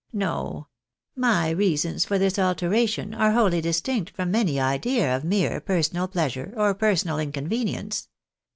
No! 0.13 0.65
My 1.15 1.51
reasons 1.51 2.05
for 2.05 2.17
this 2.17 2.39
alteration 2.39 3.13
are 3.13 3.33
wholly 3.33 3.61
distinct 3.61 4.09
from 4.15 4.33
any 4.33 4.59
idea 4.59 5.15
of 5.15 5.23
mere 5.23 5.61
personal 5.61 6.07
pleasure, 6.07 6.55
or 6.57 6.73
personal 6.73 7.19
inconvenience. 7.19 8.07